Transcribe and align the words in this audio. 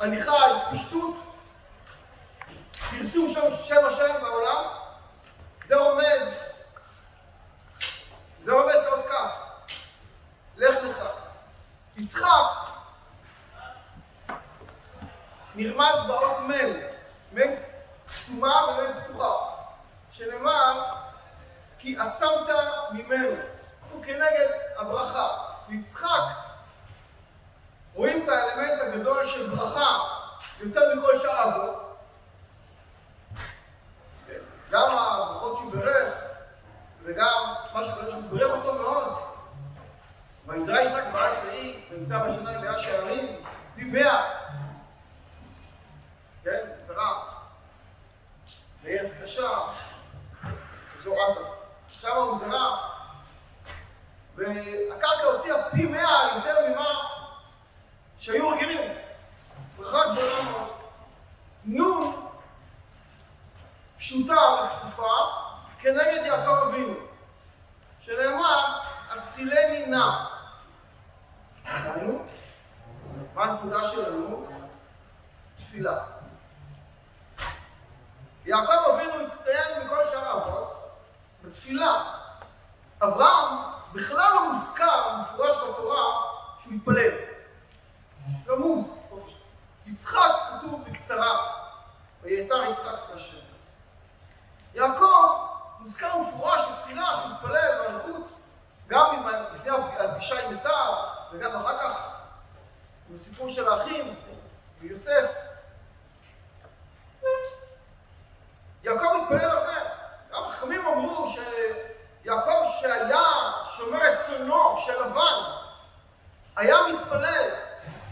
הליכה 0.00 0.44
על 0.44 0.52
פשטות, 0.72 1.14
פרסום 2.90 3.28
שם 3.28 3.40
שם 3.64 3.86
השם 3.88 4.14
בעולם, 4.22 4.64
זה 5.64 5.76
רומז, 5.76 6.34
זה 8.40 8.52
רומז 8.52 8.74
לעוד 8.74 9.00
כך, 9.10 9.32
לך 10.56 10.84
לך. 10.84 11.04
יצחק. 11.96 12.70
נרמז 15.54 16.06
באות 16.06 16.38
מ', 16.38 17.38
מ' 17.38 17.54
סתומה 18.10 18.66
ומ' 18.66 19.04
פתוחה, 19.04 19.36
שנאמר 20.12 20.84
כי 21.78 21.96
עצמת 21.98 22.48
ממנו, 22.92 23.28
הוא 23.90 24.04
כנגד 24.04 24.48
הברכה. 24.76 25.50
ויצחק 25.68 26.39
רואים 28.00 28.24
את 28.24 28.28
האלמנט 28.28 28.80
הגדול 28.80 29.26
של 29.26 29.50
ברכה 29.50 29.98
יותר 30.60 30.94
מכל 30.94 31.18
שאר 31.18 31.36
האבות. 31.36 31.98
גם 34.70 34.82
הברכות 34.90 35.56
שהוא 35.56 35.72
בירך, 35.72 36.14
וגם 37.04 37.54
מה 37.74 37.84
שקדוש 37.84 38.14
הוא 38.14 38.22
בירך 38.30 38.56
אותו 38.56 38.74
מאוד. 38.74 39.18
ויזרע 40.46 40.82
יצחק 40.82 41.04
בארץ 41.12 41.44
ההיא, 41.44 41.80
ונמצא 41.90 42.18
בשנה 42.18 42.60
מאה 42.60 42.78
שערים, 42.78 43.36
פי 43.76 43.84
מאה. 43.84 44.30
כן, 46.44 46.60
זרע. 46.86 47.24
בארץ 48.82 49.12
קשה, 49.22 49.50
אזור 50.98 51.16
עזה. 51.22 51.40
שם 51.88 52.16
הוא 52.16 52.38
זרע, 52.38 52.76
והקרקע 54.34 55.24
הוציאה 55.24 55.70
פי 55.70 55.86
מאה 55.86 56.36
יותר 56.36 56.68
ממה 56.68 57.10
שהיו 58.20 58.48
רגילים. 58.48 58.92
ברכה 59.76 60.12
גדולה 60.12 60.42
מאוד. 60.42 60.68
נון 61.64 62.26
פשוטה 64.10 64.66
וכפופה 64.66 65.12
כנגד 65.78 66.22
יעקב 66.26 66.68
אבינו, 66.68 66.94
שנאמר, 68.00 68.80
הצילני 69.10 69.86
נא. 69.86 70.26
דהיינו, 71.64 72.26
מה 73.34 73.44
הנקודה 73.44 73.90
שלנו? 73.90 74.46
תפילה. 75.56 75.98
יעקב 78.44 78.90
אבינו 78.94 79.26
הצטיין 79.26 79.86
מכל 79.86 80.06
שאר 80.12 80.28
האבות 80.28 80.98
בתפילה. 81.44 82.04
אברהם 83.02 83.58
בכלל 83.92 84.34
לא 84.34 84.52
מוזכר, 84.52 85.16
מפורש 85.20 85.56
בתורה, 85.56 86.04
שהוא 86.60 86.74
התפלל. 86.74 87.12
רמוז. 88.48 88.90
יצחק 89.86 90.30
כתוב 90.50 90.84
בקצרה, 90.84 91.52
ויתר 92.22 92.64
יצחק 92.64 92.98
השם. 93.14 93.49
יעקב 94.74 95.46
מוזכר 95.78 96.18
מפורש 96.18 96.60
לתפילה 96.60 97.06
שהוא 97.16 97.32
התפלל 97.32 97.78
באריכות, 97.78 98.28
גם 98.86 99.26
לפני 99.54 99.72
הפגישה 99.98 100.46
עם 100.46 100.52
עשיו, 100.52 100.94
וגם 101.32 101.62
אחר 101.62 101.78
כך 101.78 101.98
עם 103.08 103.14
הסיפור 103.14 103.48
של 103.48 103.68
האחים 103.68 104.14
ויוסף. 104.80 105.30
יעקב 108.82 109.06
התפלל 109.22 109.50
הרבה. 109.50 109.80
גם 110.32 110.48
חכמים 110.48 110.86
אמרו 110.86 111.26
שיעקב 111.30 112.64
שהיה 112.80 113.22
שומר 113.76 114.12
את 114.12 114.18
צונו 114.18 114.76
של 114.78 115.02
לבן, 115.04 115.42
היה 116.56 116.76
מתפלל, 116.92 117.50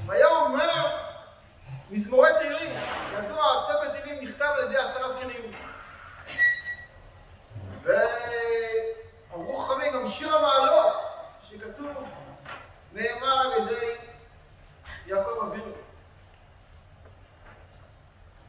והיה 0.06 0.27
אומר 0.27 0.97
מזמורי 1.91 2.31
תהילים. 2.39 2.81
ידוע, 3.13 3.61
ספר 3.61 3.89
תהילים 3.89 4.25
נכתב 4.25 4.52
על 4.58 4.64
ידי 4.64 4.77
עשרה 4.77 5.13
זקנים. 5.13 5.52
ואמרו 9.33 9.58
חכמים, 9.58 9.92
גם 9.92 10.08
שיר 10.08 10.36
המעלות, 10.36 10.95
שכתוב, 11.42 12.14
נאמר 12.92 13.40
על 13.40 13.52
ידי 13.52 13.96
יעקב 15.07 15.45
אבינו. 15.46 15.73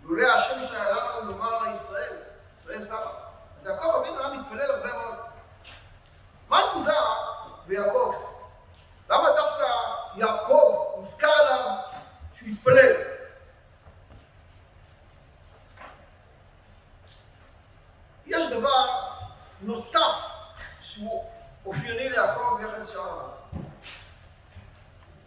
לולא 0.03 0.27
השם 0.27 0.65
שהיה 0.67 0.95
לנו 0.95 1.31
לומר 1.31 1.63
לישראל, 1.63 2.15
ישראל 2.57 2.85
שרה. 2.85 3.11
אז 3.59 3.67
יעקב 3.67 3.95
אבינו 3.99 4.19
היה 4.19 4.29
מתפלל 4.29 4.71
הרבה 4.71 4.97
מאוד. 4.97 5.15
מה 6.49 6.57
הנקודה 6.57 7.01
ביעקב? 7.69 8.15
למה 9.09 9.29
דווקא 9.35 9.65
יעקב 10.15 10.93
מוזכר 10.97 11.27
עליו 11.27 11.75
שהוא 12.33 12.49
התפלל? 12.49 12.95
יש 18.25 18.49
דבר 18.49 19.09
נוסף 19.61 20.29
שהוא 20.81 21.29
אופייני 21.65 22.09
ליעקב 22.09 22.59
יחד 22.63 22.85
שאר 22.85 23.29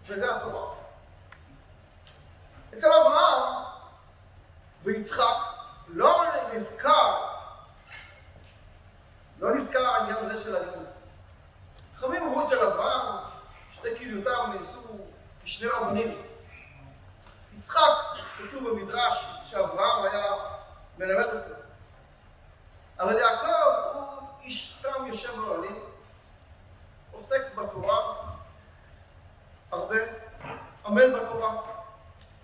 וזה 0.06 0.36
התורה. 0.36 0.74
אצל 2.74 2.92
אברהם 2.92 3.64
ויצחק 4.82 5.36
לא 5.88 6.24
נזכר, 6.52 7.28
לא 9.38 9.54
נזכר 9.54 9.86
העניין 9.86 10.16
הזה 10.16 10.44
של 10.44 10.56
הלימוד. 10.56 10.91
חכמים 12.02 12.22
אמרו 12.22 12.48
של 12.48 12.58
אברהם, 12.58 13.16
שתי 13.72 13.98
כליותיו 13.98 14.46
נעשו 14.46 14.80
כשני 15.44 15.68
רבנים. 15.68 16.22
יצחק, 17.58 17.80
כתוב 18.38 18.68
במדרש 18.68 19.26
שאברהם 19.44 20.04
היה 20.04 20.32
מלמד 20.98 21.24
אותו. 21.24 21.54
אבל 23.00 23.18
יעקב 23.18 23.94
הוא 23.94 24.28
איש 24.40 24.82
תם 24.82 25.06
יושב 25.06 25.36
באוהלים, 25.36 25.84
עוסק 27.12 27.54
בתורה 27.54 28.14
הרבה, 29.70 29.96
עמל 30.86 31.20
בתורה, 31.20 31.62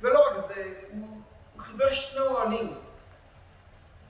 ולא 0.01 0.27
רק 0.27 0.47
זה, 0.47 0.75
הוא 0.91 1.23
הוא 1.55 1.63
חיבר 1.63 1.93
שני 1.93 2.21
אוהלים. 2.21 2.81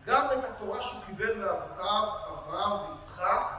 גם 0.06 0.26
את 0.32 0.44
התורה 0.44 0.82
שהוא 0.82 1.04
קיבל 1.06 1.34
מאבותיו, 1.34 2.08
אברהם 2.28 2.92
ויצחק, 2.92 3.57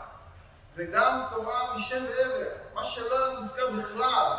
וגם 0.79 1.23
תורה 1.29 1.73
משם 1.75 2.05
ועבר, 2.09 2.49
מה 2.73 2.83
שלא 2.83 3.39
מוזכר 3.39 3.69
בכלל, 3.77 4.31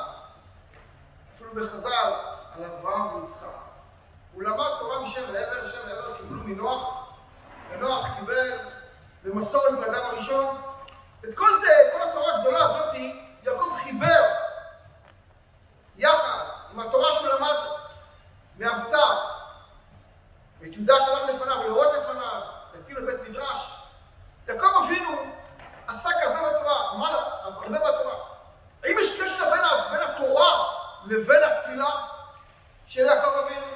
אפילו 1.35 1.55
בחז"ל, 1.55 2.13
על 2.57 2.65
אברהם 2.65 3.15
ויצחק. 3.15 3.47
הוא 4.33 4.43
למד 4.43 4.71
תורה 4.79 5.01
משם 5.01 5.23
ועבר, 5.33 5.67
שם 5.67 5.79
ועבר 5.89 6.17
קיבלו 6.17 6.43
מנוח, 6.45 7.11
ונוח 7.71 8.07
קיבל 8.19 8.59
במסורת 9.25 9.79
באדם 9.81 10.07
הראשון. 10.07 10.61
את 11.29 11.35
כל 11.35 11.59
זה, 11.59 11.91
כל 11.93 12.03
התורה 12.03 12.37
הגדולה 12.37 12.65
הזאת, 12.65 12.95
יעקב 13.43 13.77
חיבר 13.85 14.23
יחד 15.97 16.45
עם 16.73 16.81
התורה 16.81 17.13
שהוא 17.13 17.29
למד 17.29 17.57
מאבותיו. 18.59 19.17
ואת 20.61 20.77
יהודה 20.77 20.95
שלח 21.01 21.29
לפניו 21.35 21.57
ולראות 21.65 21.89
לפניו, 21.99 22.41
והקים 22.73 22.97
לבית 22.97 23.29
מדרש. 23.29 23.77
יעקב 24.49 24.85
אבינו 24.85 25.20
עסק 25.91 26.15
הרבה 26.23 26.51
בתורה, 26.51 26.91
עמל 26.91 27.19
הרבה 27.43 27.79
בתורה. 27.79 28.15
האם 28.85 28.97
יש 29.01 29.21
קשר 29.21 29.51
בין 29.91 30.01
התורה 30.01 30.75
לבין 31.07 31.45
התפילה 31.45 31.91
של 32.87 33.01
יעקב 33.01 33.29
אבינו? 33.29 33.67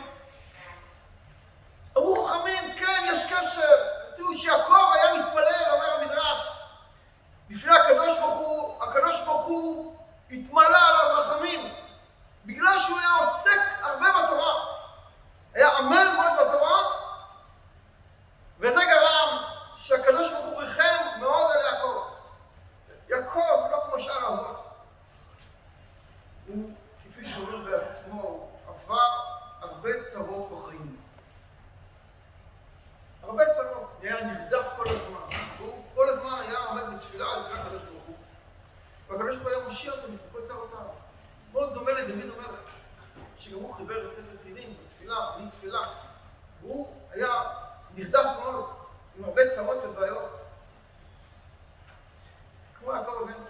אמרו 1.97 2.27
חכמים, 2.27 2.79
כן, 2.79 3.05
יש 3.07 3.25
קשר. 3.25 3.77
תראו 4.17 4.35
שיעקב 4.35 4.93
היה 4.95 5.15
מתפלל, 5.15 5.71
אומר 5.73 5.95
המדרש, 5.95 6.49
לפני 7.51 7.79
הקדוש 7.79 8.19
ברוך 8.19 8.39
הוא, 8.39 8.83
הקדוש 8.83 9.23
ברוך 9.23 9.47
הוא 9.47 9.97
התמלא 10.31 10.79
עליו 10.89 11.21
רחמים, 11.21 11.75
בגלל 12.45 12.79
שהוא 12.79 12.99
היה 12.99 13.09
עוסק 13.09 13.61
הרבה 13.83 14.07
בתורה. 14.23 14.55
היה 15.55 15.77
עמל 15.79 16.07
מאוד 16.17 16.49
בתורה, 16.49 16.83
וזה 18.59 18.81
גרם 18.85 19.43
שהקדוש 19.77 20.33
ברוך 20.33 20.45
הוא 20.45 20.63
ריחם 20.63 21.19
מאוד 21.21 21.51
על 21.51 21.63
יעקב. 21.63 22.05
יעקב, 23.09 23.71
לא 23.71 23.85
כמו 23.89 24.01
שאר 24.01 24.25
האבות, 24.25 24.65
הוא, 26.47 26.71
כפי 27.05 27.25
שאומר 27.25 27.71
בעצמו, 27.71 28.51
עבר 28.69 28.99
הרבה 29.61 30.05
צרות 30.05 30.51
בחיים. 30.51 30.97
הרבה 33.23 33.45
צרות, 33.53 33.91
היה 34.03 34.25
נרדף 34.25 34.67
כל 34.77 34.89
הזמן, 34.89 35.39
והוא 35.59 35.85
כל 35.95 36.09
הזמן 36.09 36.41
היה 36.49 36.59
עומד 36.59 36.83
בתפילה 36.97 37.37
לפני 37.37 37.61
הקדוש 37.61 37.83
ברוך 37.83 38.03
הוא. 38.07 38.17
והקדוש 39.19 39.39
ברוך 39.39 39.55
הוא 39.55 39.65
מושיע 39.65 39.93
אותו 39.93 40.09
מכל 40.09 40.47
צרותיו. 40.47 40.79
מאוד 41.53 41.75
דומה 41.75 41.91
לדוד 41.91 42.31
אומר, 42.31 42.55
שגם 43.39 43.59
הוא 43.59 43.75
חיבר 43.75 44.09
את 44.09 44.15
ספר 44.15 44.37
תהילים 44.43 44.77
בתפילה, 44.85 45.17
בלי 45.37 45.51
תפילה. 45.51 45.81
והוא 46.61 46.95
היה 47.11 47.43
נרדף 47.95 48.25
מאוד, 48.41 48.65
עם 49.19 49.25
הרבה 49.25 49.49
צרות 49.49 49.85
ובעיות. 49.85 50.31
כמו 52.79 52.93
יעקב 52.93 53.13
אבינו. 53.23 53.45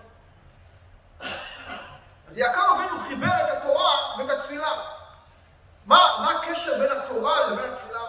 אז 2.27 2.39
יעקב 2.39 2.61
אבינו 2.75 3.01
חיבר 3.09 3.27
את 3.27 3.57
התורה 3.57 4.19
ואת 4.19 4.31
התפילה. 4.31 4.95
מה, 5.87 5.99
מה 6.19 6.31
הקשר 6.31 6.79
בין 6.79 6.99
התורה 6.99 7.47
לבין 7.47 7.73
התפילה? 7.73 8.01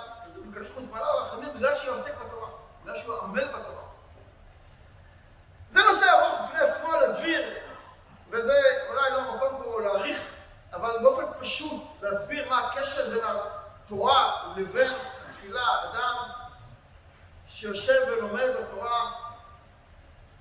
הקדוש 0.50 0.69
ברוך 0.69 0.80
הוא 0.80 0.84
התמלא 0.84 1.22
רחמים 1.22 1.54
בגלל 1.54 1.75
שהוא 1.75 1.96
עוסק 1.96 2.13
בתורה, 2.18 2.48
בגלל 2.84 2.98
שהוא 2.98 3.16
עמל 3.22 3.48
בתורה. 3.48 3.81
זה 5.69 5.84
נושא 5.84 6.06
ארוך 6.12 6.42
בפני 6.42 6.60
עצמו 6.60 6.92
להסביר, 6.92 7.54
וזה 8.30 8.62
אולי 8.90 9.12
לא 9.12 9.22
המקום 9.22 9.64
פה 9.64 9.81
להעריך, 9.81 10.18
אבל 10.74 10.98
באופן 11.02 11.24
פשוט 11.40 11.84
להסביר 12.02 12.50
מה 12.50 12.60
הקשר 12.60 13.10
בין 13.10 13.24
התורה 13.24 14.54
לבין 14.56 14.92
התפילה. 15.30 15.68
אדם 15.92 16.30
שיושב 17.48 18.02
ולומד 18.07 18.50
בתורה, 18.60 19.12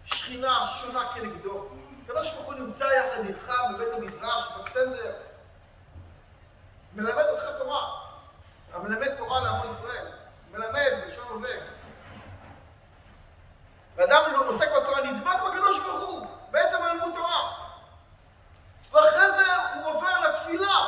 שכינה 0.04 0.62
שונה 0.62 1.12
כנגדו. 1.14 1.68
הקדוש 2.04 2.30
ברוך 2.30 2.46
הוא 2.46 2.54
נמצא 2.54 2.84
יחד 2.84 3.24
איתך 3.28 3.52
בבית 3.74 3.92
המדרש, 3.92 4.48
בסטנדר, 4.74 5.12
מלמד 6.94 7.24
אותך 7.24 7.44
תורה. 7.58 8.00
המלמד 8.72 9.16
תורה 9.16 9.40
לעמו 9.40 9.72
ישראל, 9.72 10.06
מלמד 10.50 10.90
בלשון 11.04 11.24
הווה. 11.28 11.50
ואדם 13.96 14.32
לא 14.32 14.48
עוסק 14.48 14.68
בתורה 14.76 15.02
נדבק 15.02 15.42
בקדוש 15.46 15.80
ברוך 15.80 16.08
הוא, 16.08 16.26
בעצם 16.50 16.76
על 16.82 16.92
לימוד 16.92 17.14
תורה. 17.14 17.52
ואחרי 18.90 19.32
זה 19.32 19.56
הוא 19.74 19.94
עובר 19.94 20.20
לתפילה. 20.20 20.78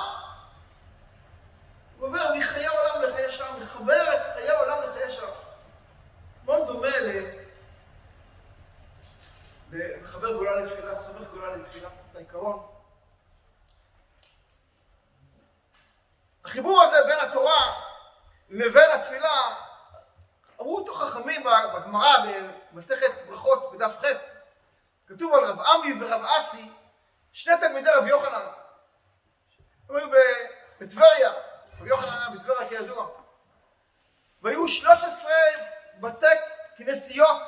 הוא 1.98 2.08
עובר 2.08 2.34
מחיי 2.38 2.66
העולם 2.66 3.02
לחיי 3.02 3.30
שם, 3.30 3.54
מחבר 3.62 4.14
את 4.14 4.20
חיי 4.34 4.50
העולם 4.50 4.78
לחיי 4.88 5.10
שם. 5.10 5.30
מאוד 6.44 6.66
דומה 6.66 6.98
ל... 6.98 7.24
מחבר 10.02 10.32
גאולה 10.32 10.56
לתפילה, 10.56 10.94
סומך 10.94 11.28
גאולה 11.32 11.56
לתפילה, 11.56 11.88
את 12.10 12.16
העיקרון. 12.16 12.76
החיבור 16.46 16.82
הזה 16.96 17.06
בין 17.06 17.18
התורה 17.20 17.72
לבין 18.50 18.90
התפילה, 18.90 19.54
אמרו 20.60 20.78
אותו 20.78 20.94
חכמים 20.94 21.44
בגמרא 21.74 22.16
במסכת 22.72 23.26
ברכות 23.26 23.72
בדף 23.72 23.96
ח', 24.00 24.06
כתוב 25.08 25.34
על 25.34 25.44
רב 25.44 25.60
עמי 25.60 25.94
ורב 26.00 26.24
אסי, 26.36 26.70
שני 27.32 27.54
תלמידי 27.60 27.90
רבי 27.90 28.08
יוחנן. 28.08 28.46
הם 29.88 29.96
היו 29.96 30.08
בטבריה, 30.80 31.32
רבי 31.80 31.88
יוחנן 31.88 32.18
היה 32.18 32.30
בטבריה 32.30 32.68
כידוע. 32.68 33.08
והיו 34.42 34.68
13 34.68 35.32
בתי 36.00 36.26
כנסיות 36.76 37.42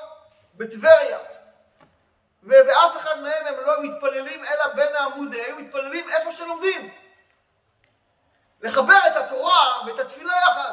בטבריה. 0.55 1.19
ובאף 2.43 2.97
אחד 2.97 3.21
מהם 3.21 3.47
הם 3.47 3.55
לא 3.67 3.83
מתפללים 3.83 4.45
אלא 4.45 4.75
בין 4.75 4.97
העמודי, 4.97 5.41
היו 5.41 5.59
מתפללים 5.59 6.11
איפה 6.11 6.33
שלומדים. 6.33 6.95
לחבר 8.61 8.99
את 9.07 9.17
התורה 9.17 9.87
ואת 9.87 9.99
התפילה 10.01 10.33
יחד. 10.33 10.73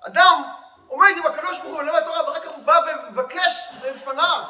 אדם 0.00 0.42
עומד 0.88 1.10
עם 1.16 1.26
הקדוש 1.26 1.58
ברוך 1.58 1.72
הוא 1.72 1.78
ולמד 1.78 2.04
תורה, 2.04 2.28
ואחר 2.28 2.40
כך 2.40 2.52
הוא 2.56 2.64
בא 2.64 2.80
ומבקש 2.86 3.68
לפניו. 3.84 4.42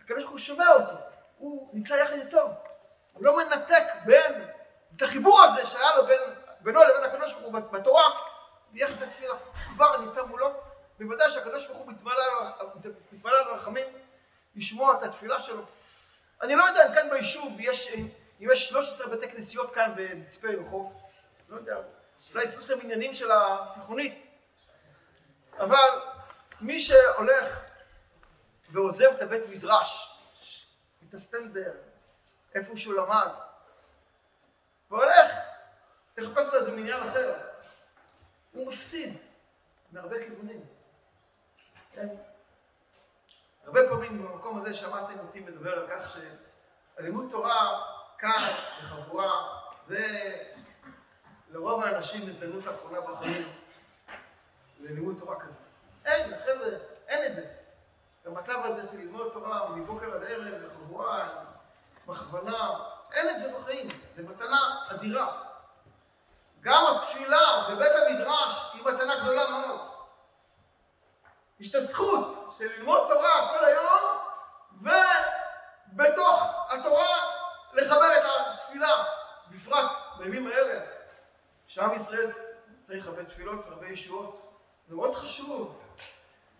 הקדוש 0.00 0.22
ברוך 0.22 0.30
הוא 0.30 0.38
שומע 0.38 0.68
אותו, 0.68 0.94
הוא 1.38 1.70
נמצא 1.72 1.94
יחד 1.94 2.12
איתו. 2.12 2.48
הוא 3.12 3.24
לא 3.24 3.36
מנתק 3.36 3.82
בין, 4.04 4.48
את 4.96 5.02
החיבור 5.02 5.42
הזה 5.42 5.66
שהיה 5.66 5.96
לו 5.96 6.06
בין, 6.06 6.20
בינו 6.60 6.82
לבין 6.82 7.04
הקדוש 7.04 7.32
ברוך 7.32 7.54
הוא 7.54 7.60
בתורה, 7.70 8.10
ביחס 8.70 9.02
לתפילה. 9.02 9.34
כבר 9.74 9.96
נמצא 9.96 10.22
מולו, 10.22 10.50
בוודאי 10.98 11.30
שהקדוש 11.30 11.66
ברוך 11.66 11.78
הוא 11.78 11.92
מתמלא 13.12 13.38
על 13.38 13.54
רחמים 13.54 13.86
לשמוע 14.56 14.94
את 14.98 15.02
התפילה 15.02 15.40
שלו. 15.40 15.62
אני 16.42 16.54
לא 16.54 16.64
יודע 16.64 16.86
אם 16.86 16.94
כאן 16.94 17.10
ביישוב 17.10 17.56
יש 17.60 17.88
אם 18.40 18.48
יש 18.52 18.68
13 18.68 19.06
בתי 19.06 19.28
כנסיות 19.30 19.74
כאן 19.74 19.92
במצפה 19.96 20.48
רחוב, 20.48 21.02
לא 21.48 21.56
יודע, 21.56 21.76
אולי 22.34 22.52
פלוס 22.52 22.70
המניינים 22.70 23.14
של 23.14 23.30
התיכונית, 23.32 24.26
אבל 25.58 25.88
מי 26.60 26.80
שהולך 26.80 27.60
ועוזב 28.70 29.10
את 29.16 29.22
הבית 29.22 29.42
מדרש, 29.50 30.18
את 31.08 31.14
הסטנדר, 31.14 31.72
איפה 32.54 32.76
שהוא 32.76 32.94
למד, 32.94 33.30
והולך 34.90 35.32
לחפש 36.16 36.48
לו 36.48 36.58
איזה 36.58 36.70
מניין 36.72 37.08
אחר, 37.08 37.34
הוא 38.52 38.72
מפסיד 38.72 39.16
מהרבה 39.92 40.24
כיוונים. 40.24 40.64
כן? 41.92 42.08
הרבה 43.64 43.88
פעמים 43.88 44.22
במקום 44.22 44.58
הזה 44.60 44.74
שמעתם 44.74 45.18
אותי 45.18 45.40
מדבר 45.40 45.78
על 45.78 45.86
כך 45.90 46.18
שהלימוד 46.96 47.30
תורה 47.30 47.97
כאן, 48.18 48.48
בחבורה, 48.84 49.30
זה 49.84 50.36
לרוב 51.50 51.84
האנשים 51.84 52.28
הזדמנות 52.28 52.66
האחרונה 52.66 53.00
בחיים 53.00 53.52
ללימוד 54.78 55.16
תורה 55.18 55.40
כזה. 55.40 55.60
אין, 56.04 56.34
אחרי 56.34 56.58
זה, 56.58 56.78
אין 57.08 57.26
את 57.26 57.34
זה. 57.34 57.46
את 58.22 58.26
המצב 58.26 58.64
הזה 58.64 58.90
של 58.90 58.96
ללמוד 58.96 59.30
תורה 59.32 59.68
מבוקר 59.68 60.14
עד 60.14 60.24
ערב, 60.24 60.54
בחבורה, 60.66 61.28
בהכוונה, 62.06 62.78
אין 63.12 63.28
את 63.30 63.42
זה 63.42 63.58
בחיים. 63.58 63.88
זה 64.14 64.22
מתנה 64.22 64.86
אדירה. 64.88 65.42
גם 66.60 66.84
התפילה 66.96 67.68
בבית 67.70 67.92
המדרש 67.92 68.74
היא 68.74 68.82
מתנה 68.84 69.20
גדולה 69.22 69.50
מאוד. 69.50 69.80
יש 71.60 71.70
את 71.70 71.74
הזכות 71.74 72.54
של 72.58 72.68
ללמוד 72.76 73.08
תורה 73.08 73.54
כל 73.58 73.64
היום, 73.64 74.02
ובתוך 75.92 76.42
התורה 76.68 77.37
לחבר 77.72 78.18
את 78.18 78.22
התפילה, 78.36 79.04
בפרט 79.50 79.90
בימים 80.18 80.46
האלה, 80.46 80.80
שעם 81.66 81.96
ישראל 81.96 82.30
צריך 82.82 83.06
הרבה 83.06 83.24
תפילות 83.24 83.66
והרבה 83.66 83.88
ישועות. 83.88 84.52
זה 84.88 84.94
מאוד 84.94 85.14
חשוב 85.14 85.80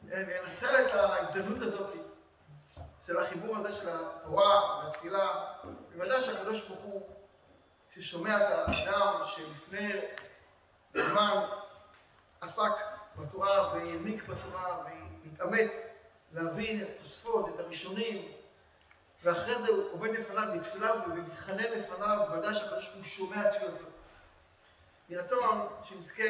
לנצל 0.02 0.86
את 0.86 0.94
ההזדמנות 0.94 1.62
הזאת 1.62 1.94
של 3.06 3.22
החיבור 3.22 3.56
הזה 3.56 3.72
של 3.72 3.88
התורה 3.88 4.84
והתפילה. 4.84 5.54
בוודאי 5.92 6.20
שהקדוש 6.20 6.68
ברוך 6.68 6.80
הוא, 6.80 7.08
ששומע 7.94 8.36
את 8.36 8.42
האדם 8.52 9.20
שלפני 9.26 9.92
זמן 10.92 11.44
עסק 12.40 12.72
בתורה 13.16 13.74
והעמיק 13.74 14.24
בתורה 14.24 14.84
והתאמץ 15.24 15.94
להבין 16.32 16.82
את 16.82 16.88
התוספות, 16.98 17.48
את 17.54 17.60
הראשונים, 17.60 18.32
ואחרי 19.22 19.54
זה 19.54 19.68
הוא 19.68 19.92
עומד 19.92 20.10
לפניו 20.10 20.48
בתפילה 20.58 20.92
ומתחנן 21.06 21.64
לפניו, 21.78 22.18
ודאי 22.32 22.54
שהקדוש 22.54 22.86
ברוך 22.86 22.96
הוא 22.96 23.04
שומע 23.04 23.50
תפילתו. 23.50 23.84
יהי 25.08 25.20
רצון 25.20 25.66
שנזכה 25.84 26.24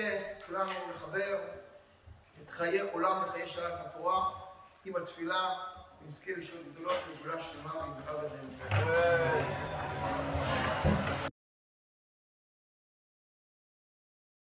כולנו 0.47 0.71
לחבר 0.95 1.38
את 2.42 2.50
חיי 2.50 2.80
עולם 2.80 3.23
וחיי 3.28 3.49
שעת 3.49 3.87
התורה 3.87 4.30
עם 4.85 4.97
התפילה, 4.97 5.49
נזכה 6.04 6.33
לשאול 6.37 6.61
גדולות 6.73 6.97
וגדולה 7.09 7.42
שלמה 7.42 7.73
במהרה 7.73 8.23
בינינו. 8.28 9.88